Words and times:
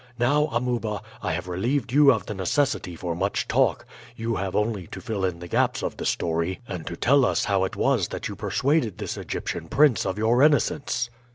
Now, 0.17 0.45
Amuba, 0.51 1.03
I 1.21 1.33
have 1.33 1.47
relieved 1.47 1.91
you 1.93 2.11
of 2.11 2.25
the 2.25 2.33
necessity 2.33 2.95
for 2.95 3.13
much 3.15 3.47
talk; 3.47 3.85
you 4.15 4.37
have 4.37 4.55
only 4.55 4.87
to 4.87 4.99
fill 4.99 5.23
in 5.23 5.37
the 5.37 5.47
gaps 5.47 5.83
of 5.83 5.97
the 5.97 6.07
story 6.07 6.59
and 6.67 6.87
to 6.87 6.95
tell 6.95 7.23
us 7.23 7.45
how 7.45 7.65
it 7.65 7.75
was 7.75 8.07
that 8.07 8.27
you 8.27 8.35
persuaded 8.35 8.97
this 8.97 9.15
Egyptian 9.15 9.67
prince 9.67 10.03
of 10.03 10.17
your 10.17 10.41
innocence." 10.41 11.11